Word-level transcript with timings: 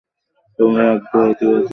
তোমার 0.59 0.85
একগুঁয়ে 0.87 1.29
ইতিবাচকতাকে। 1.31 1.69